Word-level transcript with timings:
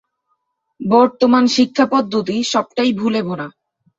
বর্তমান 0.79 1.43
শিক্ষাপদ্ধতি 1.47 2.37
সবটাই 2.43 2.91
ভুলে 2.93 3.21
ভরা। 3.23 3.47